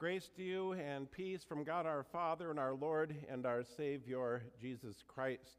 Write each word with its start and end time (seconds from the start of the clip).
Grace 0.00 0.30
to 0.34 0.42
you 0.42 0.72
and 0.72 1.12
peace 1.12 1.44
from 1.44 1.62
God 1.62 1.84
our 1.84 2.02
Father 2.02 2.48
and 2.48 2.58
our 2.58 2.72
Lord 2.72 3.14
and 3.28 3.44
our 3.44 3.62
Savior, 3.62 4.42
Jesus 4.58 5.04
Christ. 5.06 5.58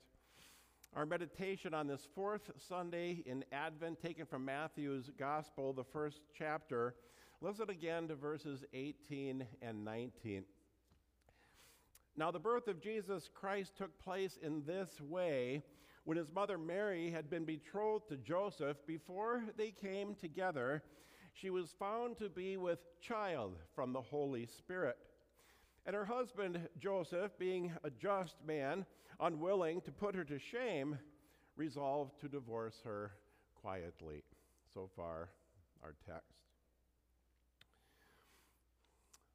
Our 0.95 1.05
meditation 1.05 1.75
on 1.75 1.85
this 1.85 2.07
fourth 2.15 2.49
Sunday 2.57 3.21
in 3.27 3.45
Advent, 3.51 4.01
taken 4.01 4.25
from 4.25 4.43
Matthew's 4.43 5.11
Gospel, 5.15 5.73
the 5.73 5.83
first 5.83 6.21
chapter, 6.35 6.95
listen 7.39 7.69
again 7.69 8.07
to 8.07 8.15
verses 8.15 8.63
18 8.73 9.45
and 9.61 9.85
19. 9.85 10.43
Now, 12.17 12.31
the 12.31 12.39
birth 12.39 12.67
of 12.67 12.81
Jesus 12.81 13.29
Christ 13.31 13.77
took 13.77 13.99
place 13.99 14.39
in 14.41 14.63
this 14.65 14.99
way 14.99 15.61
when 16.03 16.17
his 16.17 16.31
mother 16.33 16.57
Mary 16.57 17.11
had 17.11 17.29
been 17.29 17.45
betrothed 17.45 18.09
to 18.09 18.17
Joseph. 18.17 18.77
Before 18.87 19.43
they 19.55 19.69
came 19.69 20.15
together, 20.15 20.81
she 21.33 21.49
was 21.49 21.75
found 21.79 22.17
to 22.17 22.29
be 22.29 22.57
with 22.57 22.79
child 23.01 23.57
from 23.73 23.93
the 23.93 24.01
Holy 24.01 24.45
Spirit. 24.45 24.97
And 25.85 25.95
her 25.95 26.05
husband, 26.05 26.59
Joseph, 26.79 27.31
being 27.39 27.73
a 27.83 27.89
just 27.89 28.35
man, 28.45 28.85
unwilling 29.19 29.81
to 29.81 29.91
put 29.91 30.15
her 30.15 30.23
to 30.25 30.37
shame, 30.37 30.97
resolved 31.55 32.19
to 32.21 32.27
divorce 32.27 32.81
her 32.83 33.11
quietly. 33.55 34.23
So 34.73 34.89
far, 34.95 35.29
our 35.83 35.95
text. 36.05 36.27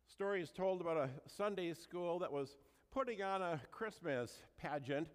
Story 0.09 0.40
is 0.40 0.51
told 0.51 0.80
about 0.80 0.96
a 0.96 1.10
Sunday 1.26 1.74
school 1.74 2.18
that 2.20 2.32
was 2.32 2.56
putting 2.90 3.23
on 3.23 3.42
a 3.42 3.60
Christmas 3.70 4.32
pageant, 4.56 5.09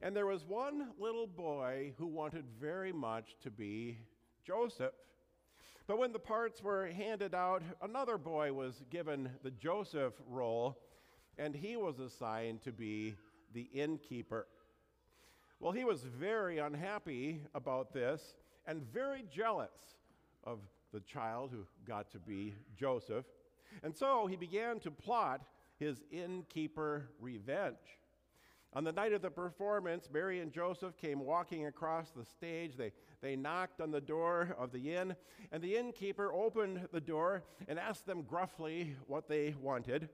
and 0.00 0.16
there 0.16 0.26
was 0.26 0.44
one 0.44 0.88
little 0.98 1.28
boy 1.28 1.92
who 1.96 2.06
wanted 2.06 2.44
very 2.60 2.92
much 2.92 3.36
to 3.42 3.50
be 3.50 3.98
Joseph. 4.44 4.94
But 5.92 5.98
when 5.98 6.12
the 6.14 6.18
parts 6.18 6.62
were 6.62 6.86
handed 6.86 7.34
out, 7.34 7.62
another 7.82 8.16
boy 8.16 8.50
was 8.54 8.82
given 8.88 9.28
the 9.42 9.50
Joseph 9.50 10.14
role, 10.26 10.78
and 11.36 11.54
he 11.54 11.76
was 11.76 11.98
assigned 11.98 12.62
to 12.62 12.72
be 12.72 13.14
the 13.52 13.68
innkeeper. 13.74 14.46
Well, 15.60 15.72
he 15.72 15.84
was 15.84 16.04
very 16.04 16.56
unhappy 16.56 17.42
about 17.54 17.92
this 17.92 18.22
and 18.66 18.90
very 18.90 19.26
jealous 19.30 19.68
of 20.44 20.60
the 20.94 21.00
child 21.00 21.50
who 21.52 21.66
got 21.86 22.10
to 22.12 22.18
be 22.18 22.54
Joseph. 22.74 23.26
And 23.82 23.94
so 23.94 24.26
he 24.26 24.36
began 24.36 24.80
to 24.80 24.90
plot 24.90 25.42
his 25.78 26.00
innkeeper 26.10 27.10
revenge. 27.20 27.76
On 28.72 28.82
the 28.82 28.92
night 28.92 29.12
of 29.12 29.20
the 29.20 29.30
performance, 29.30 30.08
Mary 30.10 30.40
and 30.40 30.50
Joseph 30.50 30.96
came 30.96 31.20
walking 31.20 31.66
across 31.66 32.12
the 32.12 32.24
stage. 32.24 32.78
They, 32.78 32.92
they 33.22 33.36
knocked 33.36 33.80
on 33.80 33.92
the 33.92 34.00
door 34.00 34.54
of 34.58 34.72
the 34.72 34.94
inn, 34.94 35.14
and 35.52 35.62
the 35.62 35.76
innkeeper 35.76 36.32
opened 36.32 36.88
the 36.92 37.00
door 37.00 37.44
and 37.68 37.78
asked 37.78 38.04
them 38.04 38.22
gruffly 38.22 38.96
what 39.06 39.28
they 39.28 39.54
wanted. 39.60 40.08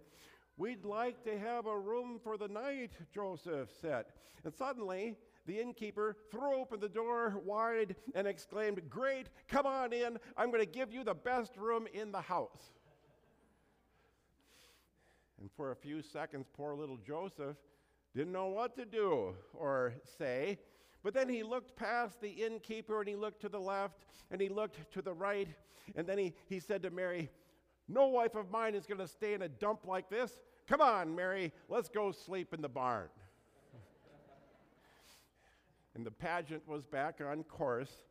We'd 0.59 0.85
like 0.85 1.25
to 1.25 1.39
have 1.39 1.67
a 1.67 1.79
room 1.79 2.21
for 2.23 2.37
the 2.37 2.49
night, 2.49 2.93
Joseph 3.15 3.71
said. 3.81 4.07
And 4.45 4.53
suddenly, 4.53 5.17
the 5.47 5.59
innkeeper 5.59 6.17
threw 6.31 6.61
open 6.61 6.81
the 6.81 6.89
door 6.89 7.41
wide 7.45 7.97
and 8.15 8.27
exclaimed, 8.27 8.83
Great, 8.91 9.31
come 9.49 9.67
on 9.67 9.93
in. 9.93 10.19
I'm 10.37 10.51
going 10.51 10.65
to 10.65 10.71
give 10.71 10.93
you 10.93 11.03
the 11.03 11.15
best 11.15 11.57
room 11.57 11.87
in 11.95 12.13
the 12.13 12.21
house. 12.21 12.73
And 15.41 15.49
for 15.57 15.71
a 15.71 15.77
few 15.77 16.03
seconds, 16.03 16.47
poor 16.53 16.75
little 16.75 16.99
Joseph 16.99 17.57
didn't 18.15 18.33
know 18.33 18.49
what 18.49 18.77
to 18.77 18.85
do 18.85 19.35
or 19.55 19.95
say. 20.19 20.59
But 21.09 21.15
then 21.15 21.31
he 21.31 21.43
looked 21.43 21.75
past 21.75 22.21
the 22.21 22.29
innkeeper 22.29 23.01
and 23.01 23.09
he 23.09 23.17
looked 23.17 23.41
to 23.41 23.49
the 23.49 23.59
left 23.59 24.05
and 24.31 24.39
he 24.39 24.51
looked 24.51 24.93
to 24.93 25.01
the 25.01 25.15
right. 25.15 25.49
And 25.97 26.07
then 26.07 26.19
he, 26.19 26.35
he 26.51 26.61
said 26.61 26.83
to 26.83 26.91
Mary, 26.91 27.31
No 27.89 28.09
wife 28.09 28.35
of 28.35 28.51
mine 28.51 28.75
is 28.75 28.85
going 28.85 29.01
to 29.01 29.09
stay 29.09 29.33
in 29.33 29.41
a 29.41 29.49
dump 29.49 29.87
like 29.87 30.11
this. 30.11 30.33
Come 30.67 30.83
on, 30.83 31.17
Mary, 31.17 31.51
let's 31.71 31.89
go 31.89 32.13
sleep 32.13 32.53
in 32.53 32.61
the 32.61 32.69
barn. 32.69 33.09
and 35.95 36.05
the 36.05 36.11
pageant 36.11 36.69
was 36.69 36.85
back 36.85 37.23
on 37.27 37.43
course, 37.43 38.03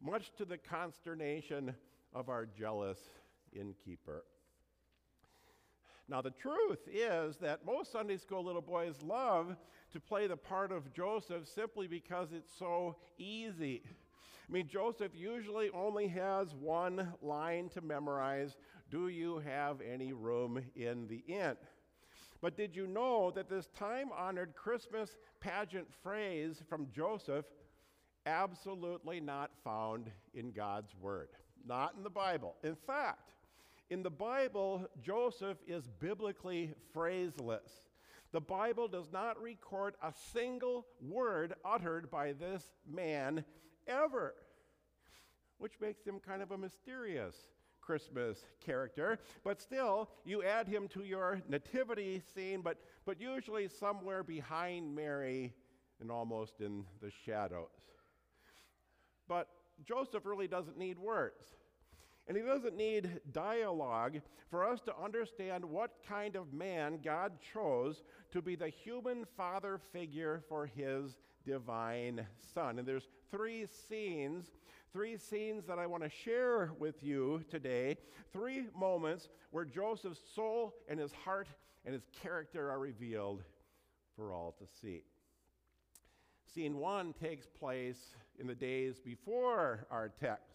much 0.00 0.32
to 0.38 0.46
the 0.46 0.56
consternation 0.56 1.74
of 2.14 2.30
our 2.30 2.46
jealous 2.46 3.10
innkeeper. 3.52 4.24
Now, 6.08 6.22
the 6.22 6.30
truth 6.30 6.88
is 6.90 7.36
that 7.42 7.66
most 7.66 7.92
Sunday 7.92 8.16
school 8.16 8.42
little 8.42 8.62
boys 8.62 9.02
love 9.02 9.54
to 9.92 10.00
play 10.00 10.26
the 10.26 10.36
part 10.36 10.72
of 10.72 10.92
Joseph 10.92 11.48
simply 11.48 11.86
because 11.86 12.28
it's 12.32 12.52
so 12.58 12.96
easy. 13.18 13.82
I 14.48 14.52
mean, 14.52 14.68
Joseph 14.68 15.12
usually 15.14 15.70
only 15.70 16.08
has 16.08 16.54
one 16.54 17.12
line 17.20 17.68
to 17.70 17.80
memorize 17.80 18.56
Do 18.90 19.08
you 19.08 19.38
have 19.38 19.80
any 19.80 20.12
room 20.12 20.62
in 20.74 21.06
the 21.06 21.22
inn? 21.26 21.56
But 22.40 22.56
did 22.56 22.74
you 22.74 22.86
know 22.86 23.30
that 23.32 23.50
this 23.50 23.68
time 23.76 24.10
honored 24.16 24.54
Christmas 24.54 25.16
pageant 25.40 25.88
phrase 26.02 26.62
from 26.68 26.88
Joseph 26.94 27.46
absolutely 28.26 29.20
not 29.20 29.50
found 29.64 30.10
in 30.34 30.52
God's 30.52 30.94
Word? 31.00 31.28
Not 31.66 31.94
in 31.96 32.02
the 32.02 32.10
Bible. 32.10 32.54
In 32.62 32.76
fact, 32.76 33.32
in 33.90 34.02
the 34.02 34.10
Bible, 34.10 34.86
Joseph 35.02 35.58
is 35.66 35.88
biblically 35.98 36.74
phraseless. 36.94 37.80
The 38.32 38.40
Bible 38.40 38.88
does 38.88 39.10
not 39.12 39.40
record 39.40 39.94
a 40.02 40.12
single 40.32 40.86
word 41.00 41.54
uttered 41.64 42.10
by 42.10 42.32
this 42.32 42.62
man 42.86 43.44
ever, 43.86 44.34
which 45.58 45.80
makes 45.80 46.04
him 46.04 46.20
kind 46.20 46.42
of 46.42 46.50
a 46.50 46.58
mysterious 46.58 47.34
Christmas 47.80 48.44
character. 48.64 49.18
But 49.44 49.62
still, 49.62 50.10
you 50.24 50.42
add 50.42 50.68
him 50.68 50.88
to 50.88 51.04
your 51.04 51.40
nativity 51.48 52.22
scene, 52.34 52.60
but, 52.60 52.76
but 53.06 53.18
usually 53.18 53.66
somewhere 53.68 54.22
behind 54.22 54.94
Mary 54.94 55.54
and 56.00 56.10
almost 56.10 56.60
in 56.60 56.84
the 57.00 57.10
shadows. 57.24 57.68
But 59.26 59.48
Joseph 59.84 60.26
really 60.26 60.48
doesn't 60.48 60.76
need 60.76 60.98
words. 60.98 61.54
And 62.28 62.36
he 62.36 62.42
doesn't 62.42 62.76
need 62.76 63.20
dialogue 63.32 64.20
for 64.50 64.66
us 64.66 64.80
to 64.82 64.92
understand 65.02 65.64
what 65.64 65.96
kind 66.06 66.36
of 66.36 66.52
man 66.52 67.00
God 67.02 67.32
chose 67.54 68.02
to 68.32 68.42
be 68.42 68.54
the 68.54 68.68
human 68.68 69.24
father 69.36 69.80
figure 69.92 70.42
for 70.46 70.66
his 70.66 71.16
divine 71.46 72.26
son. 72.54 72.78
And 72.78 72.86
there's 72.86 73.08
three 73.30 73.66
scenes, 73.66 74.44
three 74.92 75.16
scenes 75.16 75.64
that 75.66 75.78
I 75.78 75.86
want 75.86 76.02
to 76.02 76.10
share 76.10 76.72
with 76.78 77.02
you 77.02 77.42
today, 77.50 77.96
three 78.30 78.66
moments 78.78 79.30
where 79.50 79.64
Joseph's 79.64 80.20
soul 80.34 80.74
and 80.86 81.00
his 81.00 81.12
heart 81.12 81.48
and 81.86 81.94
his 81.94 82.06
character 82.22 82.70
are 82.70 82.78
revealed 82.78 83.42
for 84.14 84.34
all 84.34 84.54
to 84.58 84.66
see. 84.82 85.02
Scene 86.54 86.76
one 86.76 87.14
takes 87.14 87.46
place 87.46 88.14
in 88.38 88.46
the 88.46 88.54
days 88.54 88.98
before 88.98 89.86
our 89.90 90.10
text. 90.20 90.47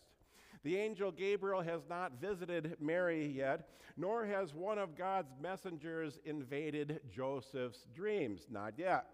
The 0.63 0.78
angel 0.78 1.12
Gabriel 1.12 1.62
has 1.62 1.81
not 1.90 2.22
visited 2.22 2.78
Mary 2.79 3.28
yet, 3.28 3.68
nor 3.97 4.25
has 4.25 4.53
one 4.53 4.78
of 4.78 4.97
God's 4.97 5.34
messengers 5.41 6.19
invaded 6.25 7.01
Joseph's 7.13 7.88
dreams. 7.94 8.47
Not 8.50 8.73
yet. 8.78 9.06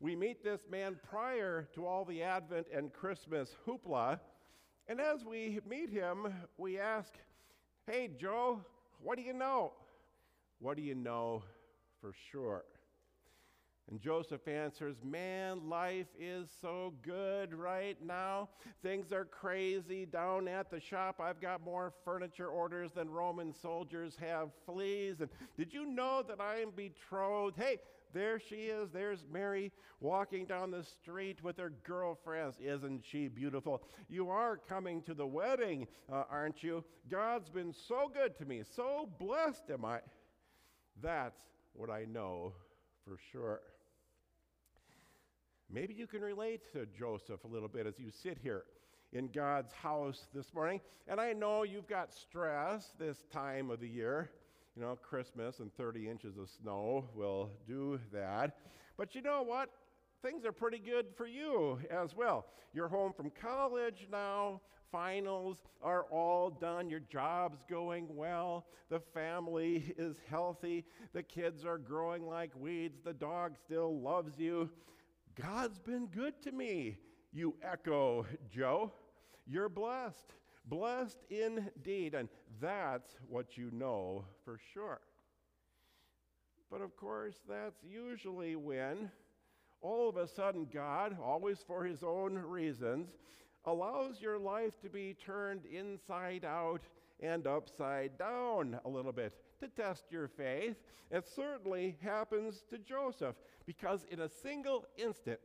We 0.00 0.16
meet 0.16 0.42
this 0.42 0.60
man 0.70 0.96
prior 1.10 1.68
to 1.74 1.86
all 1.86 2.04
the 2.04 2.22
Advent 2.22 2.68
and 2.74 2.92
Christmas 2.92 3.54
hoopla. 3.66 4.18
And 4.86 5.00
as 5.00 5.24
we 5.24 5.60
meet 5.68 5.90
him, 5.90 6.32
we 6.56 6.78
ask, 6.78 7.12
Hey, 7.86 8.10
Joe, 8.18 8.60
what 9.02 9.18
do 9.18 9.22
you 9.24 9.32
know? 9.34 9.72
What 10.60 10.76
do 10.76 10.82
you 10.82 10.94
know 10.94 11.42
for 12.00 12.12
sure? 12.30 12.64
And 13.90 14.00
Joseph 14.00 14.46
answers, 14.46 14.96
Man, 15.02 15.68
life 15.68 16.08
is 16.20 16.48
so 16.60 16.92
good 17.02 17.54
right 17.54 17.96
now. 18.04 18.50
Things 18.82 19.12
are 19.12 19.24
crazy 19.24 20.04
down 20.04 20.46
at 20.46 20.70
the 20.70 20.78
shop. 20.78 21.20
I've 21.22 21.40
got 21.40 21.64
more 21.64 21.94
furniture 22.04 22.48
orders 22.48 22.92
than 22.92 23.08
Roman 23.08 23.54
soldiers 23.54 24.14
have 24.20 24.50
fleas. 24.66 25.20
And 25.20 25.30
did 25.56 25.72
you 25.72 25.86
know 25.86 26.22
that 26.28 26.38
I 26.38 26.60
am 26.60 26.70
betrothed? 26.76 27.56
Hey, 27.56 27.78
there 28.12 28.38
she 28.38 28.56
is. 28.56 28.90
There's 28.90 29.24
Mary 29.32 29.72
walking 30.00 30.44
down 30.44 30.70
the 30.70 30.84
street 30.84 31.42
with 31.42 31.56
her 31.56 31.72
girlfriends. 31.82 32.58
Isn't 32.60 33.02
she 33.10 33.28
beautiful? 33.28 33.82
You 34.10 34.28
are 34.28 34.58
coming 34.58 35.00
to 35.02 35.14
the 35.14 35.26
wedding, 35.26 35.86
uh, 36.12 36.24
aren't 36.30 36.62
you? 36.62 36.84
God's 37.10 37.48
been 37.48 37.72
so 37.72 38.10
good 38.12 38.36
to 38.36 38.44
me. 38.44 38.62
So 38.76 39.08
blessed 39.18 39.70
am 39.70 39.86
I. 39.86 40.00
That's 41.02 41.40
what 41.72 41.88
I 41.88 42.04
know 42.04 42.52
for 43.04 43.18
sure. 43.32 43.60
Maybe 45.72 45.94
you 45.94 46.06
can 46.06 46.22
relate 46.22 46.62
to 46.72 46.86
Joseph 46.98 47.44
a 47.44 47.46
little 47.46 47.68
bit 47.68 47.86
as 47.86 47.98
you 47.98 48.10
sit 48.10 48.38
here 48.42 48.64
in 49.12 49.28
God's 49.28 49.72
house 49.72 50.28
this 50.34 50.52
morning. 50.54 50.80
And 51.06 51.20
I 51.20 51.32
know 51.32 51.62
you've 51.62 51.88
got 51.88 52.12
stress 52.12 52.94
this 52.98 53.24
time 53.32 53.70
of 53.70 53.80
the 53.80 53.88
year. 53.88 54.30
You 54.76 54.82
know, 54.82 54.96
Christmas 54.96 55.58
and 55.58 55.74
30 55.76 56.08
inches 56.08 56.38
of 56.38 56.48
snow 56.48 57.04
will 57.14 57.50
do 57.66 57.98
that. 58.12 58.56
But 58.96 59.14
you 59.14 59.22
know 59.22 59.42
what? 59.42 59.70
things 60.22 60.44
are 60.44 60.52
pretty 60.52 60.78
good 60.78 61.06
for 61.16 61.26
you 61.26 61.78
as 61.90 62.14
well. 62.16 62.46
You're 62.72 62.88
home 62.88 63.12
from 63.12 63.30
college 63.30 64.08
now, 64.10 64.60
finals 64.90 65.58
are 65.82 66.04
all 66.10 66.50
done, 66.50 66.90
your 66.90 67.00
job's 67.00 67.58
going 67.68 68.06
well, 68.14 68.66
the 68.90 69.00
family 69.00 69.94
is 69.96 70.16
healthy, 70.28 70.84
the 71.12 71.22
kids 71.22 71.64
are 71.64 71.78
growing 71.78 72.26
like 72.26 72.50
weeds, 72.58 72.98
the 73.04 73.12
dog 73.12 73.54
still 73.64 74.00
loves 74.00 74.38
you. 74.38 74.68
God's 75.40 75.78
been 75.78 76.06
good 76.06 76.40
to 76.42 76.52
me, 76.52 76.96
you 77.32 77.54
echo, 77.62 78.26
Joe. 78.50 78.92
You're 79.46 79.68
blessed, 79.68 80.34
blessed 80.66 81.18
indeed, 81.30 82.14
and 82.14 82.28
that's 82.60 83.14
what 83.28 83.56
you 83.56 83.70
know 83.72 84.24
for 84.44 84.58
sure. 84.72 85.00
But 86.70 86.80
of 86.80 86.96
course, 86.96 87.36
that's 87.48 87.84
usually 87.84 88.56
when 88.56 89.10
all 89.80 90.08
of 90.08 90.16
a 90.16 90.26
sudden 90.26 90.66
God, 90.72 91.16
always 91.22 91.58
for 91.64 91.84
his 91.84 92.02
own 92.02 92.34
reasons, 92.34 93.10
allows 93.64 94.20
your 94.20 94.38
life 94.38 94.80
to 94.80 94.88
be 94.88 95.14
turned 95.24 95.66
inside 95.66 96.44
out 96.44 96.82
and 97.20 97.46
upside 97.46 98.18
down 98.18 98.80
a 98.84 98.88
little 98.88 99.12
bit 99.12 99.32
to 99.60 99.68
test 99.68 100.04
your 100.10 100.28
faith. 100.28 100.76
It 101.10 101.26
certainly 101.26 101.96
happens 102.02 102.64
to 102.70 102.78
Joseph 102.78 103.36
because 103.66 104.04
in 104.10 104.20
a 104.20 104.28
single 104.28 104.86
instant, 104.96 105.40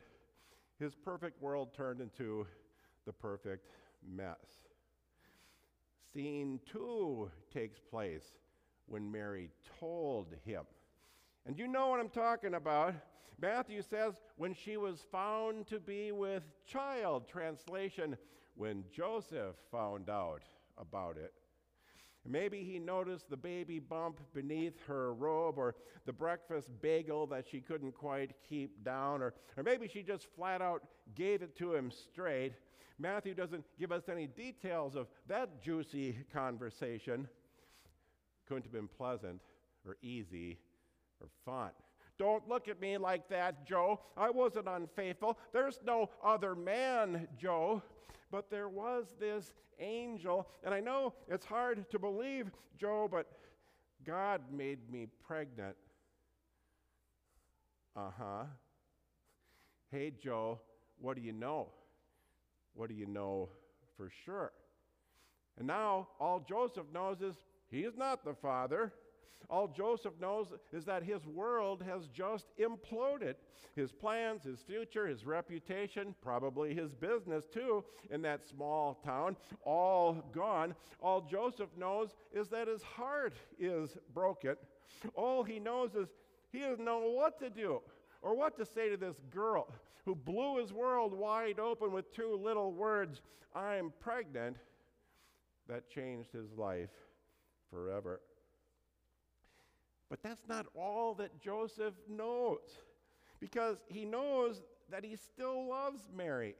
his 0.79 0.95
perfect 0.95 1.41
world 1.41 1.73
turned 1.73 2.01
into 2.01 2.45
the 3.05 3.13
perfect 3.13 3.71
mess. 4.05 4.37
Scene 6.13 6.59
two 6.71 7.31
takes 7.53 7.79
place 7.79 8.33
when 8.87 9.11
Mary 9.11 9.49
told 9.79 10.35
him. 10.45 10.63
And 11.45 11.57
you 11.57 11.67
know 11.67 11.87
what 11.87 11.99
I'm 11.99 12.09
talking 12.09 12.53
about. 12.53 12.93
Matthew 13.41 13.81
says, 13.81 14.13
when 14.37 14.53
she 14.53 14.77
was 14.77 15.03
found 15.11 15.67
to 15.67 15.79
be 15.79 16.11
with 16.11 16.43
child, 16.65 17.27
translation, 17.27 18.15
when 18.55 18.83
Joseph 18.95 19.55
found 19.71 20.09
out 20.09 20.43
about 20.77 21.17
it. 21.17 21.33
Maybe 22.25 22.63
he 22.63 22.79
noticed 22.79 23.29
the 23.29 23.37
baby 23.37 23.79
bump 23.79 24.19
beneath 24.33 24.79
her 24.87 25.13
robe 25.13 25.57
or 25.57 25.75
the 26.05 26.13
breakfast 26.13 26.69
bagel 26.81 27.27
that 27.27 27.45
she 27.49 27.59
couldn't 27.59 27.93
quite 27.93 28.31
keep 28.47 28.83
down, 28.83 29.21
or, 29.21 29.33
or 29.57 29.63
maybe 29.63 29.87
she 29.87 30.03
just 30.03 30.27
flat 30.35 30.61
out 30.61 30.83
gave 31.15 31.41
it 31.41 31.55
to 31.57 31.75
him 31.75 31.91
straight. 31.91 32.53
Matthew 32.97 33.33
doesn't 33.33 33.65
give 33.77 33.91
us 33.91 34.07
any 34.07 34.27
details 34.27 34.95
of 34.95 35.07
that 35.27 35.61
juicy 35.61 36.17
conversation. 36.31 37.27
Couldn't 38.47 38.63
have 38.63 38.71
been 38.71 38.87
pleasant 38.87 39.41
or 39.85 39.97
easy 40.01 40.59
or 41.19 41.27
fun. 41.43 41.71
Don't 42.19 42.47
look 42.47 42.67
at 42.67 42.79
me 42.79 42.97
like 42.97 43.27
that, 43.29 43.65
Joe. 43.65 43.99
I 44.15 44.29
wasn't 44.29 44.67
unfaithful. 44.67 45.37
There's 45.51 45.79
no 45.85 46.09
other 46.23 46.55
man, 46.55 47.27
Joe. 47.37 47.81
But 48.31 48.49
there 48.49 48.69
was 48.69 49.15
this 49.19 49.53
angel. 49.79 50.47
And 50.63 50.73
I 50.73 50.79
know 50.79 51.13
it's 51.27 51.45
hard 51.45 51.89
to 51.89 51.99
believe, 51.99 52.51
Joe, 52.79 53.07
but 53.11 53.27
God 54.05 54.41
made 54.51 54.91
me 54.91 55.07
pregnant. 55.25 55.75
Uh 57.95 58.09
huh. 58.17 58.43
Hey, 59.91 60.11
Joe, 60.19 60.59
what 60.99 61.15
do 61.15 61.21
you 61.21 61.33
know? 61.33 61.69
What 62.73 62.89
do 62.89 62.95
you 62.95 63.05
know 63.05 63.49
for 63.95 64.11
sure? 64.25 64.51
And 65.57 65.67
now 65.67 66.07
all 66.19 66.39
Joseph 66.39 66.87
knows 66.91 67.21
is 67.21 67.35
he's 67.69 67.95
not 67.95 68.25
the 68.25 68.33
father. 68.33 68.93
All 69.49 69.67
Joseph 69.67 70.13
knows 70.19 70.47
is 70.71 70.85
that 70.85 71.03
his 71.03 71.25
world 71.27 71.83
has 71.83 72.07
just 72.07 72.47
imploded. 72.59 73.35
His 73.75 73.91
plans, 73.91 74.43
his 74.43 74.61
future, 74.61 75.07
his 75.07 75.25
reputation, 75.25 76.15
probably 76.21 76.73
his 76.73 76.93
business 76.93 77.45
too, 77.51 77.83
in 78.09 78.21
that 78.23 78.47
small 78.47 78.95
town, 79.05 79.35
all 79.63 80.23
gone. 80.33 80.75
All 80.99 81.21
Joseph 81.21 81.69
knows 81.77 82.15
is 82.31 82.47
that 82.49 82.67
his 82.67 82.83
heart 82.83 83.33
is 83.59 83.97
broken. 84.13 84.55
All 85.15 85.43
he 85.43 85.59
knows 85.59 85.95
is 85.95 86.07
he 86.51 86.59
doesn't 86.59 86.85
know 86.85 86.99
what 87.11 87.39
to 87.39 87.49
do 87.49 87.81
or 88.21 88.35
what 88.35 88.57
to 88.57 88.65
say 88.65 88.89
to 88.89 88.97
this 88.97 89.17
girl 89.31 89.67
who 90.05 90.15
blew 90.15 90.57
his 90.57 90.73
world 90.73 91.13
wide 91.13 91.59
open 91.59 91.91
with 91.91 92.13
two 92.13 92.39
little 92.41 92.71
words 92.71 93.21
I'm 93.55 93.93
pregnant. 93.99 94.57
That 95.67 95.89
changed 95.89 96.31
his 96.31 96.51
life 96.57 96.89
forever. 97.69 98.19
But 100.09 100.21
that's 100.21 100.47
not 100.47 100.67
all 100.75 101.15
that 101.15 101.41
Joseph 101.41 101.95
knows, 102.07 102.59
because 103.39 103.77
he 103.87 104.05
knows 104.05 104.61
that 104.91 105.03
he 105.03 105.15
still 105.15 105.67
loves 105.67 106.01
Mary, 106.15 106.55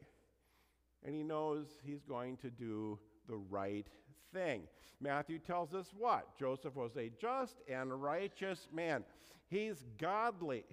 and 1.06 1.14
he 1.14 1.24
knows 1.24 1.68
he's 1.84 2.04
going 2.04 2.38
to 2.38 2.50
do 2.50 2.98
the 3.28 3.38
right 3.38 3.88
thing. 4.34 4.64
Matthew 5.00 5.38
tells 5.38 5.74
us 5.74 5.88
what? 5.98 6.38
Joseph 6.40 6.76
was 6.76 6.96
a 6.98 7.12
just 7.20 7.58
and 7.70 8.02
righteous 8.02 8.68
man. 8.74 9.04
He's 9.50 9.86
godly. 10.00 10.64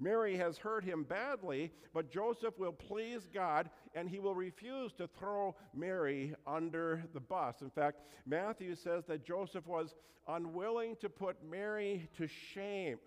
Mary 0.00 0.36
has 0.36 0.56
hurt 0.56 0.82
him 0.82 1.04
badly, 1.04 1.70
but 1.92 2.10
Joseph 2.10 2.58
will 2.58 2.72
please 2.72 3.28
God 3.32 3.68
and 3.94 4.08
he 4.08 4.18
will 4.18 4.34
refuse 4.34 4.92
to 4.94 5.06
throw 5.06 5.54
Mary 5.74 6.34
under 6.46 7.04
the 7.12 7.20
bus. 7.20 7.56
In 7.60 7.70
fact, 7.70 8.00
Matthew 8.26 8.74
says 8.74 9.04
that 9.06 9.26
Joseph 9.26 9.66
was 9.66 9.94
unwilling 10.26 10.96
to 10.96 11.10
put 11.10 11.36
Mary 11.48 12.08
to 12.16 12.26
shame. 12.26 12.98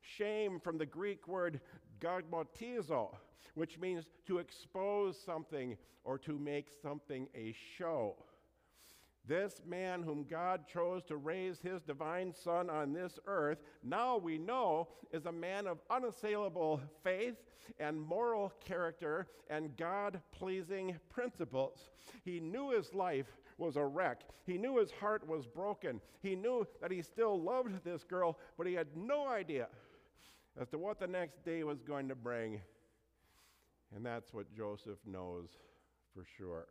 Shame 0.00 0.58
from 0.58 0.78
the 0.78 0.86
Greek 0.86 1.28
word 1.28 1.60
deigmatizo, 2.00 3.14
which 3.54 3.78
means 3.78 4.04
to 4.26 4.38
expose 4.38 5.16
something 5.24 5.76
or 6.04 6.18
to 6.18 6.38
make 6.38 6.68
something 6.82 7.28
a 7.34 7.54
show. 7.78 8.16
This 9.28 9.60
man, 9.66 10.02
whom 10.02 10.24
God 10.24 10.66
chose 10.72 11.02
to 11.04 11.16
raise 11.16 11.58
his 11.60 11.82
divine 11.82 12.32
son 12.32 12.70
on 12.70 12.92
this 12.92 13.18
earth, 13.26 13.58
now 13.82 14.16
we 14.16 14.38
know 14.38 14.88
is 15.12 15.26
a 15.26 15.32
man 15.32 15.66
of 15.66 15.78
unassailable 15.90 16.80
faith 17.02 17.34
and 17.80 18.00
moral 18.00 18.52
character 18.64 19.26
and 19.50 19.76
God 19.76 20.20
pleasing 20.30 20.96
principles. 21.10 21.90
He 22.24 22.38
knew 22.38 22.70
his 22.70 22.94
life 22.94 23.26
was 23.58 23.76
a 23.76 23.84
wreck. 23.84 24.22
He 24.44 24.58
knew 24.58 24.78
his 24.78 24.92
heart 24.92 25.26
was 25.26 25.46
broken. 25.46 26.00
He 26.22 26.36
knew 26.36 26.66
that 26.80 26.92
he 26.92 27.02
still 27.02 27.40
loved 27.40 27.84
this 27.84 28.04
girl, 28.04 28.38
but 28.56 28.66
he 28.66 28.74
had 28.74 28.88
no 28.94 29.26
idea 29.26 29.66
as 30.60 30.68
to 30.68 30.78
what 30.78 31.00
the 31.00 31.06
next 31.06 31.44
day 31.44 31.64
was 31.64 31.82
going 31.82 32.08
to 32.08 32.14
bring. 32.14 32.60
And 33.94 34.04
that's 34.04 34.32
what 34.32 34.54
Joseph 34.54 34.98
knows 35.04 35.48
for 36.14 36.24
sure. 36.36 36.66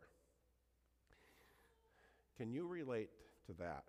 Can 2.36 2.52
you 2.52 2.66
relate 2.66 3.10
to 3.46 3.52
that? 3.54 3.84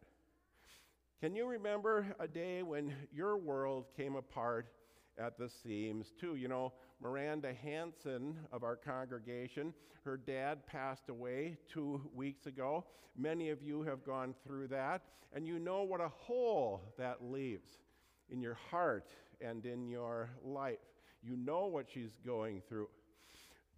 Can 1.20 1.36
you 1.36 1.48
remember 1.48 2.16
a 2.20 2.28
day 2.28 2.64
when 2.64 2.94
your 3.12 3.38
world 3.38 3.86
came 3.96 4.16
apart 4.16 4.68
at 5.20 5.38
the 5.38 5.50
seams, 5.50 6.14
too? 6.20 6.36
You 6.36 6.48
know, 6.48 6.74
Miranda 7.02 7.54
Hanson 7.54 8.38
of 8.52 8.64
our 8.64 8.76
congregation, 8.76 9.74
her 10.04 10.16
dad 10.16 10.66
passed 10.66 11.10
away 11.10 11.58
two 11.68 12.02
weeks 12.14 12.46
ago. 12.46 12.86
Many 13.18 13.50
of 13.50 13.62
you 13.62 13.82
have 13.84 14.06
gone 14.06 14.34
through 14.46 14.68
that, 14.70 15.02
and 15.34 15.46
you 15.46 15.60
know 15.60 15.84
what 15.84 16.02
a 16.02 16.10
hole 16.10 16.94
that 16.98 17.24
leaves 17.24 17.72
in 18.30 18.42
your 18.42 18.58
heart 18.70 19.12
and 19.42 19.66
in 19.66 19.88
your 19.88 20.30
life. 20.44 20.78
You 21.22 21.36
know 21.36 21.66
what 21.66 21.88
she's 21.94 22.16
going 22.26 22.62
through. 22.70 22.88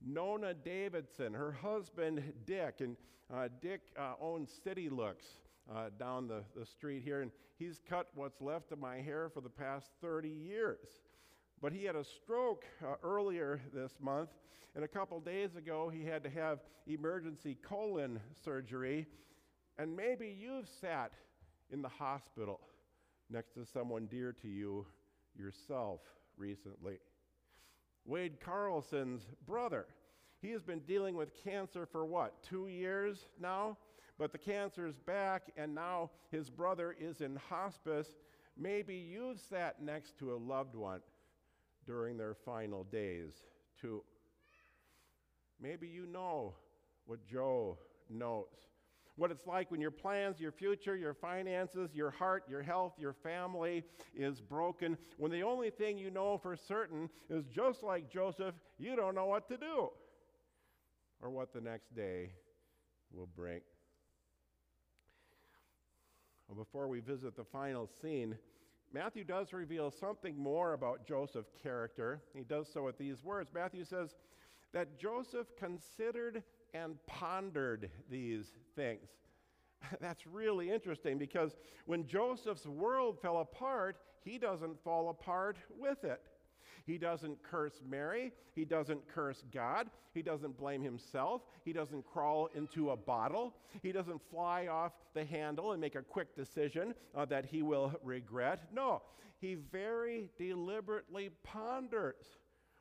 Nona 0.05 0.53
Davidson, 0.53 1.33
her 1.33 1.51
husband 1.51 2.21
Dick, 2.45 2.75
and 2.79 2.95
uh, 3.33 3.47
Dick 3.61 3.81
uh, 3.97 4.13
owns 4.21 4.49
City 4.63 4.89
Looks 4.89 5.25
uh, 5.73 5.89
down 5.99 6.27
the, 6.27 6.43
the 6.55 6.65
street 6.65 7.03
here, 7.03 7.21
and 7.21 7.31
he's 7.57 7.79
cut 7.87 8.07
what's 8.15 8.41
left 8.41 8.71
of 8.71 8.79
my 8.79 8.97
hair 8.97 9.29
for 9.29 9.41
the 9.41 9.49
past 9.49 9.91
30 10.01 10.29
years. 10.29 10.87
But 11.61 11.73
he 11.73 11.83
had 11.83 11.95
a 11.95 12.03
stroke 12.03 12.65
uh, 12.83 12.95
earlier 13.03 13.59
this 13.73 13.91
month, 13.99 14.29
and 14.75 14.83
a 14.83 14.87
couple 14.87 15.19
days 15.19 15.55
ago 15.55 15.89
he 15.93 16.05
had 16.05 16.23
to 16.23 16.29
have 16.29 16.59
emergency 16.87 17.57
colon 17.61 18.19
surgery. 18.43 19.07
And 19.77 19.95
maybe 19.95 20.35
you've 20.39 20.67
sat 20.81 21.11
in 21.71 21.81
the 21.81 21.89
hospital 21.89 22.61
next 23.29 23.53
to 23.53 23.65
someone 23.65 24.07
dear 24.07 24.33
to 24.41 24.47
you 24.47 24.85
yourself 25.37 26.01
recently. 26.37 26.99
Wade 28.09 28.39
Carlson's 28.41 29.21
brother 29.45 29.85
he 30.41 30.51
has 30.51 30.61
been 30.61 30.79
dealing 30.79 31.15
with 31.15 31.31
cancer 31.43 31.85
for 31.85 32.05
what, 32.05 32.41
two 32.43 32.67
years 32.67 33.25
now? 33.39 33.77
But 34.17 34.31
the 34.31 34.37
cancer 34.37 34.85
is 34.87 34.97
back, 34.97 35.51
and 35.57 35.75
now 35.75 36.11
his 36.31 36.49
brother 36.49 36.95
is 36.99 37.21
in 37.21 37.37
hospice. 37.49 38.07
Maybe 38.57 38.95
you've 38.95 39.39
sat 39.39 39.81
next 39.81 40.17
to 40.19 40.33
a 40.33 40.37
loved 40.37 40.75
one 40.75 41.01
during 41.85 42.17
their 42.17 42.33
final 42.33 42.83
days, 42.85 43.33
too. 43.79 44.03
Maybe 45.61 45.87
you 45.87 46.05
know 46.05 46.53
what 47.05 47.25
Joe 47.25 47.77
knows. 48.09 48.45
What 49.19 49.31
it's 49.31 49.45
like 49.45 49.69
when 49.69 49.81
your 49.81 49.91
plans, 49.91 50.39
your 50.39 50.51
future, 50.51 50.95
your 50.95 51.13
finances, 51.13 51.89
your 51.93 52.09
heart, 52.09 52.43
your 52.49 52.61
health, 52.61 52.93
your 52.97 53.13
family 53.13 53.83
is 54.15 54.39
broken, 54.39 54.97
when 55.17 55.31
the 55.31 55.43
only 55.43 55.69
thing 55.69 55.97
you 55.97 56.09
know 56.09 56.37
for 56.37 56.55
certain 56.55 57.09
is 57.29 57.45
just 57.45 57.83
like 57.83 58.09
Joseph, 58.09 58.55
you 58.77 58.95
don't 58.95 59.13
know 59.13 59.25
what 59.25 59.47
to 59.49 59.57
do 59.57 59.89
or 61.21 61.29
what 61.29 61.53
the 61.53 61.59
next 61.59 61.93
day 61.93 62.31
will 63.11 63.27
bring. 63.35 63.59
Well, 66.47 66.57
before 66.57 66.87
we 66.87 67.01
visit 67.01 67.35
the 67.35 67.43
final 67.43 67.89
scene, 68.01 68.37
Matthew 68.91 69.23
does 69.23 69.53
reveal 69.53 69.91
something 69.91 70.35
more 70.35 70.73
about 70.73 71.05
Joseph's 71.05 71.53
character. 71.61 72.21
He 72.33 72.43
does 72.43 72.67
so 72.73 72.83
with 72.83 72.97
these 72.97 73.23
words. 73.23 73.51
Matthew 73.53 73.83
says 73.83 74.15
that 74.73 74.97
Joseph 74.97 75.47
considered 75.59 76.41
and 76.73 76.95
pondered 77.07 77.89
these 78.09 78.45
things. 78.75 79.09
That's 80.01 80.25
really 80.27 80.71
interesting 80.71 81.17
because 81.17 81.55
when 81.85 82.07
Joseph's 82.07 82.65
world 82.65 83.19
fell 83.21 83.37
apart, 83.37 83.97
he 84.23 84.37
doesn't 84.37 84.83
fall 84.83 85.09
apart 85.09 85.57
with 85.77 86.03
it. 86.03 86.21
He 86.85 86.97
doesn't 86.97 87.41
curse 87.43 87.81
Mary. 87.87 88.33
He 88.55 88.65
doesn't 88.65 89.07
curse 89.07 89.43
God. 89.53 89.89
He 90.13 90.21
doesn't 90.21 90.57
blame 90.57 90.81
himself. 90.81 91.43
He 91.63 91.71
doesn't 91.71 92.05
crawl 92.05 92.49
into 92.55 92.91
a 92.91 92.97
bottle. 92.97 93.53
He 93.83 93.91
doesn't 93.91 94.21
fly 94.31 94.67
off 94.67 94.93
the 95.13 95.23
handle 95.23 95.73
and 95.73 95.81
make 95.81 95.95
a 95.95 96.01
quick 96.01 96.35
decision 96.35 96.95
uh, 97.15 97.25
that 97.25 97.45
he 97.45 97.61
will 97.61 97.93
regret. 98.03 98.69
No, 98.73 99.03
he 99.39 99.55
very 99.55 100.29
deliberately 100.37 101.29
ponders 101.43 102.37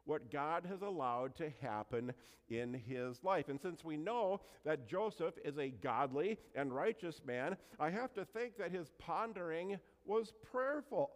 what 0.09 0.33
God 0.33 0.65
has 0.65 0.81
allowed 0.81 1.37
to 1.37 1.53
happen 1.61 2.15
in 2.49 2.73
his 2.73 3.23
life. 3.23 3.51
And 3.51 3.61
since 3.61 3.85
we 3.85 3.99
know 3.99 4.41
that 4.65 4.89
Joseph 4.89 5.35
is 5.45 5.59
a 5.59 5.69
godly 5.69 6.39
and 6.55 6.75
righteous 6.75 7.21
man, 7.27 7.59
I 7.79 7.91
have 7.91 8.15
to 8.15 8.25
think 8.25 8.57
that 8.57 8.73
his 8.73 8.91
pondering 8.99 9.79
was 10.07 10.33
prayerful. 10.51 11.11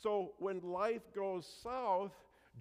So 0.00 0.34
when 0.38 0.60
life 0.60 1.02
goes 1.12 1.44
south, 1.60 2.12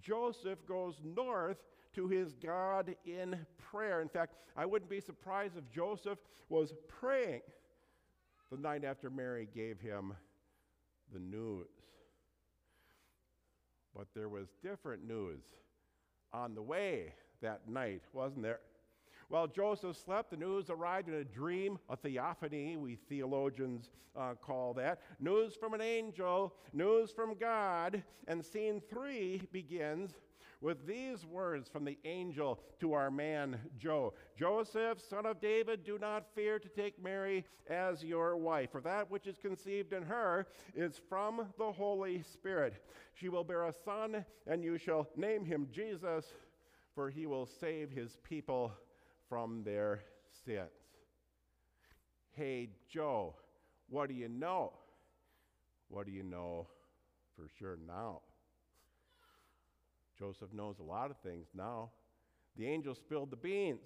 Joseph 0.01 0.57
goes 0.67 0.95
north 1.03 1.57
to 1.93 2.07
his 2.07 2.33
God 2.33 2.95
in 3.05 3.37
prayer. 3.71 4.01
In 4.01 4.09
fact, 4.09 4.33
I 4.57 4.65
wouldn't 4.65 4.89
be 4.89 5.01
surprised 5.01 5.55
if 5.55 5.69
Joseph 5.71 6.17
was 6.49 6.73
praying 6.87 7.41
the 8.51 8.57
night 8.57 8.83
after 8.83 9.11
Mary 9.11 9.47
gave 9.53 9.79
him 9.79 10.13
the 11.13 11.19
news. 11.19 11.82
But 13.95 14.07
there 14.15 14.29
was 14.29 14.47
different 14.61 15.07
news 15.07 15.43
on 16.31 16.55
the 16.55 16.61
way 16.61 17.13
that 17.41 17.67
night, 17.67 18.01
wasn't 18.11 18.43
there? 18.43 18.59
While 19.29 19.47
Joseph 19.47 19.97
slept, 19.97 20.31
the 20.31 20.37
news 20.37 20.69
arrived 20.69 21.07
in 21.07 21.15
a 21.15 21.23
dream, 21.23 21.79
a 21.89 21.95
theophany, 21.95 22.77
we 22.77 22.95
theologians 22.95 23.89
uh, 24.15 24.33
call 24.41 24.73
that. 24.75 25.01
News 25.19 25.55
from 25.55 25.73
an 25.73 25.81
angel, 25.81 26.53
news 26.71 27.11
from 27.11 27.35
God. 27.35 28.03
And 28.27 28.43
scene 28.43 28.81
three 28.89 29.41
begins 29.51 30.11
with 30.63 30.87
these 30.87 31.25
words 31.25 31.67
from 31.67 31.83
the 31.83 31.97
angel 32.05 32.57
to 32.79 32.93
our 32.93 33.11
man 33.11 33.59
Joe 33.77 34.13
Joseph, 34.39 34.99
son 35.01 35.25
of 35.25 35.41
David, 35.41 35.83
do 35.83 35.99
not 35.99 36.33
fear 36.33 36.57
to 36.57 36.69
take 36.69 37.03
Mary 37.03 37.45
as 37.69 38.01
your 38.01 38.37
wife, 38.37 38.71
for 38.71 38.79
that 38.81 39.11
which 39.11 39.27
is 39.27 39.37
conceived 39.37 39.91
in 39.91 40.03
her 40.03 40.47
is 40.73 41.01
from 41.09 41.47
the 41.57 41.71
Holy 41.71 42.23
Spirit. 42.23 42.75
She 43.13 43.27
will 43.27 43.43
bear 43.43 43.65
a 43.65 43.73
son, 43.73 44.25
and 44.47 44.63
you 44.63 44.77
shall 44.77 45.09
name 45.17 45.43
him 45.43 45.67
Jesus, 45.69 46.25
for 46.95 47.09
he 47.09 47.25
will 47.25 47.45
save 47.45 47.91
his 47.91 48.17
people 48.23 48.71
from 49.27 49.63
their 49.63 49.99
sins. 50.45 50.69
Hey, 52.31 52.69
Joe, 52.89 53.35
what 53.89 54.07
do 54.07 54.15
you 54.15 54.29
know? 54.29 54.71
What 55.89 56.05
do 56.05 56.11
you 56.13 56.23
know 56.23 56.67
for 57.35 57.47
sure 57.59 57.77
now? 57.85 58.21
Joseph 60.17 60.53
knows 60.53 60.79
a 60.79 60.83
lot 60.83 61.11
of 61.11 61.17
things 61.17 61.47
now. 61.53 61.89
The 62.55 62.67
angel 62.67 62.95
spilled 62.95 63.31
the 63.31 63.37
beans. 63.37 63.85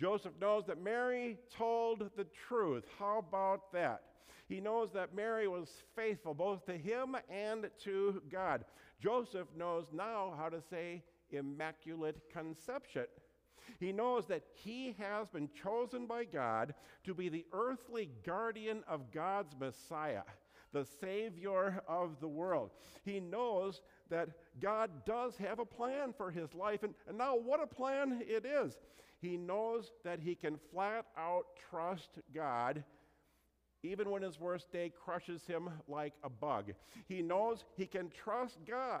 Joseph 0.00 0.32
knows 0.40 0.64
that 0.66 0.82
Mary 0.82 1.36
told 1.56 2.10
the 2.16 2.26
truth. 2.48 2.84
How 2.98 3.18
about 3.18 3.72
that? 3.72 4.02
He 4.48 4.60
knows 4.60 4.90
that 4.94 5.14
Mary 5.14 5.46
was 5.46 5.68
faithful 5.94 6.34
both 6.34 6.64
to 6.66 6.76
him 6.76 7.16
and 7.28 7.70
to 7.84 8.22
God. 8.32 8.64
Joseph 9.00 9.46
knows 9.56 9.86
now 9.92 10.34
how 10.36 10.48
to 10.48 10.60
say 10.70 11.04
immaculate 11.30 12.16
conception. 12.32 13.06
He 13.78 13.92
knows 13.92 14.26
that 14.26 14.42
he 14.54 14.96
has 14.98 15.28
been 15.28 15.48
chosen 15.62 16.06
by 16.06 16.24
God 16.24 16.74
to 17.04 17.14
be 17.14 17.28
the 17.28 17.46
earthly 17.52 18.10
guardian 18.24 18.82
of 18.88 19.12
God's 19.12 19.54
Messiah, 19.58 20.22
the 20.72 20.84
Savior 21.00 21.82
of 21.86 22.20
the 22.20 22.28
world. 22.28 22.70
He 23.04 23.20
knows 23.20 23.82
that 24.10 24.28
God 24.60 24.90
does 25.06 25.36
have 25.36 25.58
a 25.58 25.64
plan 25.64 26.12
for 26.16 26.30
his 26.30 26.52
life, 26.54 26.82
and, 26.82 26.94
and 27.08 27.16
now 27.16 27.36
what 27.36 27.62
a 27.62 27.66
plan 27.66 28.22
it 28.26 28.44
is. 28.44 28.78
He 29.20 29.36
knows 29.36 29.92
that 30.04 30.20
he 30.20 30.34
can 30.34 30.58
flat 30.72 31.06
out 31.16 31.44
trust 31.70 32.10
God 32.34 32.84
even 33.82 34.10
when 34.10 34.22
his 34.22 34.38
worst 34.38 34.70
day 34.72 34.92
crushes 35.04 35.46
him 35.46 35.70
like 35.88 36.12
a 36.22 36.28
bug. 36.28 36.72
He 37.08 37.22
knows 37.22 37.64
he 37.76 37.86
can 37.86 38.10
trust 38.10 38.58
God 38.66 39.00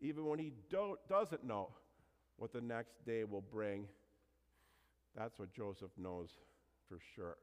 even 0.00 0.26
when 0.26 0.38
he 0.38 0.52
doesn't 0.70 1.44
know 1.44 1.68
what 2.36 2.52
the 2.52 2.60
next 2.60 3.04
day 3.06 3.24
will 3.24 3.44
bring. 3.52 3.86
That's 5.16 5.38
what 5.38 5.52
Joseph 5.54 5.90
knows 5.96 6.30
for 6.88 6.98
sure. 7.14 7.36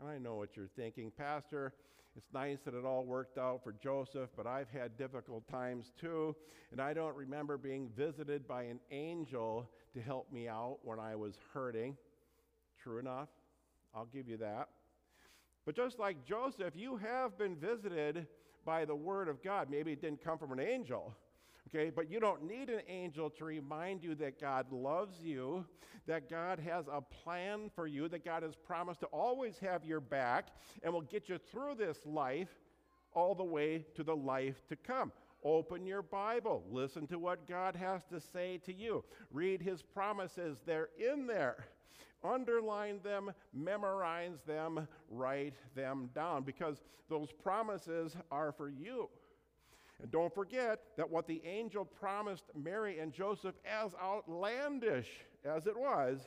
And 0.00 0.08
I 0.08 0.18
know 0.18 0.36
what 0.36 0.56
you're 0.56 0.70
thinking, 0.76 1.10
Pastor. 1.16 1.72
It's 2.18 2.34
nice 2.34 2.58
that 2.64 2.74
it 2.74 2.84
all 2.84 3.04
worked 3.04 3.38
out 3.38 3.62
for 3.62 3.72
Joseph, 3.80 4.30
but 4.36 4.44
I've 4.44 4.68
had 4.70 4.98
difficult 4.98 5.46
times 5.46 5.92
too, 6.00 6.34
and 6.72 6.80
I 6.80 6.92
don't 6.92 7.14
remember 7.14 7.56
being 7.56 7.90
visited 7.96 8.48
by 8.48 8.64
an 8.64 8.80
angel 8.90 9.70
to 9.94 10.00
help 10.00 10.32
me 10.32 10.48
out 10.48 10.78
when 10.82 10.98
I 10.98 11.14
was 11.14 11.38
hurting. 11.54 11.96
True 12.82 12.98
enough, 12.98 13.28
I'll 13.94 14.08
give 14.12 14.26
you 14.26 14.36
that. 14.38 14.66
But 15.64 15.76
just 15.76 16.00
like 16.00 16.26
Joseph, 16.26 16.74
you 16.74 16.96
have 16.96 17.38
been 17.38 17.54
visited 17.54 18.26
by 18.64 18.84
the 18.84 18.96
Word 18.96 19.28
of 19.28 19.40
God. 19.40 19.68
Maybe 19.70 19.92
it 19.92 20.00
didn't 20.00 20.24
come 20.24 20.38
from 20.38 20.50
an 20.50 20.58
angel, 20.58 21.14
Okay, 21.68 21.90
but 21.94 22.10
you 22.10 22.18
don't 22.18 22.44
need 22.44 22.70
an 22.70 22.80
angel 22.88 23.28
to 23.28 23.44
remind 23.44 24.02
you 24.02 24.14
that 24.14 24.40
God 24.40 24.72
loves 24.72 25.20
you, 25.20 25.66
that 26.06 26.30
God 26.30 26.58
has 26.58 26.86
a 26.90 27.02
plan 27.02 27.70
for 27.74 27.86
you, 27.86 28.08
that 28.08 28.24
God 28.24 28.42
has 28.42 28.54
promised 28.54 29.00
to 29.00 29.06
always 29.06 29.58
have 29.58 29.84
your 29.84 30.00
back 30.00 30.48
and 30.82 30.94
will 30.94 31.02
get 31.02 31.28
you 31.28 31.36
through 31.36 31.74
this 31.74 31.98
life 32.06 32.48
all 33.12 33.34
the 33.34 33.44
way 33.44 33.84
to 33.96 34.02
the 34.02 34.16
life 34.16 34.66
to 34.70 34.76
come. 34.76 35.12
Open 35.44 35.86
your 35.86 36.00
Bible, 36.00 36.64
listen 36.70 37.06
to 37.08 37.18
what 37.18 37.46
God 37.46 37.76
has 37.76 38.02
to 38.06 38.18
say 38.18 38.58
to 38.64 38.72
you, 38.72 39.04
read 39.30 39.60
his 39.60 39.82
promises, 39.82 40.56
they're 40.64 40.88
in 40.98 41.26
there. 41.26 41.66
Underline 42.24 43.00
them, 43.04 43.30
memorize 43.52 44.40
them, 44.46 44.88
write 45.10 45.54
them 45.76 46.10
down 46.14 46.42
because 46.42 46.82
those 47.08 47.30
promises 47.30 48.16
are 48.32 48.52
for 48.52 48.70
you. 48.70 49.08
And 50.00 50.10
don't 50.10 50.34
forget 50.34 50.80
that 50.96 51.10
what 51.10 51.26
the 51.26 51.42
angel 51.44 51.84
promised 51.84 52.44
Mary 52.54 53.00
and 53.00 53.12
Joseph, 53.12 53.56
as 53.64 53.94
outlandish 54.02 55.08
as 55.44 55.66
it 55.66 55.76
was, 55.76 56.20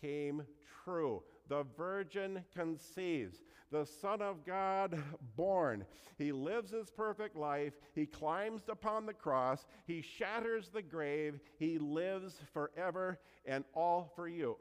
came 0.00 0.42
true. 0.84 1.22
The 1.48 1.64
virgin 1.76 2.42
conceives, 2.54 3.42
the 3.70 3.84
Son 3.84 4.22
of 4.22 4.44
God 4.44 5.00
born. 5.36 5.84
He 6.18 6.32
lives 6.32 6.70
his 6.70 6.90
perfect 6.90 7.36
life. 7.36 7.74
He 7.94 8.06
climbs 8.06 8.62
upon 8.68 9.06
the 9.06 9.12
cross. 9.12 9.66
He 9.86 10.00
shatters 10.00 10.68
the 10.68 10.82
grave. 10.82 11.38
He 11.58 11.78
lives 11.78 12.40
forever 12.52 13.18
and 13.44 13.64
all 13.74 14.12
for 14.16 14.28
you 14.28 14.56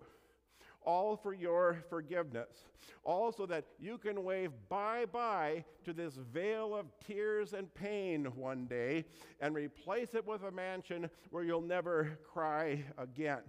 all 0.86 1.16
for 1.18 1.34
your 1.34 1.84
forgiveness. 1.90 2.66
All 3.04 3.32
so 3.32 3.46
that 3.48 3.66
you 3.80 3.98
can 3.98 4.24
wave 4.24 4.52
bye 4.70 5.06
bye 5.06 5.64
to 5.84 5.94
this 5.94 6.16
vale 6.34 6.76
of 6.76 6.86
tears 7.06 7.54
and 7.54 7.74
pain 7.74 8.26
one 8.36 8.66
day 8.66 9.06
and 9.42 9.56
replace 9.56 10.14
it 10.14 10.26
with 10.26 10.44
a 10.44 10.52
mansion 10.52 11.10
where 11.32 11.44
you'll 11.44 11.62
never 11.62 12.18
cry 12.32 12.84
again. 12.98 13.42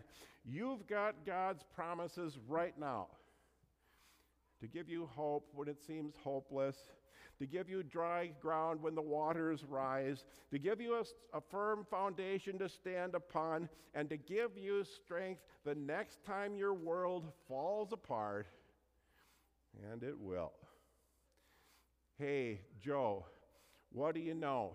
You've 0.44 0.86
got 0.86 1.14
God's 1.24 1.64
promises 1.74 2.38
right 2.48 2.78
now 2.78 3.08
to 4.60 4.66
give 4.66 4.88
you 4.88 5.08
hope 5.14 5.48
when 5.54 5.68
it 5.68 5.82
seems 5.84 6.14
hopeless 6.22 6.76
to 7.38 7.46
give 7.46 7.68
you 7.68 7.82
dry 7.82 8.30
ground 8.40 8.80
when 8.82 8.94
the 8.94 9.02
waters 9.02 9.64
rise, 9.68 10.24
to 10.50 10.58
give 10.58 10.80
you 10.80 10.94
a, 10.94 11.36
a, 11.36 11.40
firm 11.40 11.86
foundation 11.90 12.58
to 12.58 12.68
stand 12.68 13.14
upon, 13.14 13.68
and 13.94 14.08
to 14.08 14.16
give 14.16 14.56
you 14.56 14.84
strength 14.84 15.42
the 15.64 15.74
next 15.74 16.24
time 16.24 16.56
your 16.56 16.74
world 16.74 17.32
falls 17.48 17.92
apart. 17.92 18.46
And 19.92 20.02
it 20.02 20.18
will. 20.18 20.52
Hey, 22.18 22.62
Joe, 22.80 23.26
what 23.92 24.14
do 24.14 24.20
you 24.20 24.34
know? 24.34 24.72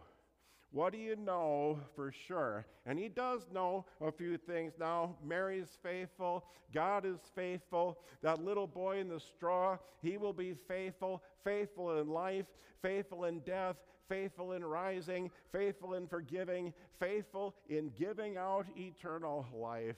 What 0.71 0.93
do 0.93 0.99
you 0.99 1.17
know 1.17 1.79
for 1.95 2.13
sure? 2.27 2.65
And 2.85 2.97
he 2.97 3.09
does 3.09 3.41
know 3.53 3.85
a 3.99 4.11
few 4.11 4.37
things 4.37 4.73
now. 4.79 5.15
Mary's 5.23 5.77
faithful. 5.83 6.45
God 6.73 7.05
is 7.05 7.19
faithful. 7.35 7.99
That 8.21 8.43
little 8.43 8.67
boy 8.67 8.99
in 8.99 9.09
the 9.09 9.19
straw, 9.19 9.77
he 10.01 10.17
will 10.17 10.31
be 10.31 10.55
faithful. 10.69 11.21
Faithful 11.43 11.99
in 11.99 12.07
life, 12.07 12.45
faithful 12.81 13.25
in 13.25 13.39
death, 13.41 13.75
faithful 14.07 14.53
in 14.53 14.63
rising, 14.63 15.29
faithful 15.51 15.95
in 15.95 16.07
forgiving, 16.07 16.73
faithful 16.99 17.53
in 17.67 17.91
giving 17.99 18.37
out 18.37 18.65
eternal 18.77 19.45
life. 19.53 19.97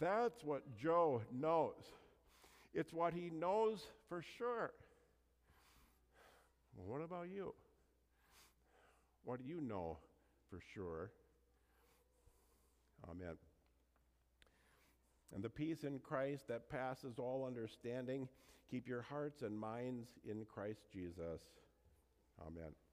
That's 0.00 0.42
what 0.42 0.62
Joe 0.76 1.22
knows. 1.32 1.84
It's 2.74 2.92
what 2.92 3.14
he 3.14 3.30
knows 3.30 3.86
for 4.08 4.24
sure. 4.38 4.72
Well, 6.76 6.98
what 6.98 7.04
about 7.04 7.28
you? 7.32 7.54
What 9.24 9.42
do 9.42 9.48
you 9.48 9.60
know 9.60 9.98
for 10.50 10.60
sure? 10.74 11.10
Amen. 13.10 13.36
And 15.34 15.42
the 15.42 15.48
peace 15.48 15.84
in 15.84 15.98
Christ 15.98 16.46
that 16.48 16.70
passes 16.70 17.18
all 17.18 17.44
understanding, 17.46 18.28
keep 18.70 18.86
your 18.86 19.02
hearts 19.02 19.42
and 19.42 19.58
minds 19.58 20.08
in 20.28 20.44
Christ 20.44 20.80
Jesus. 20.92 21.40
Amen. 22.46 22.83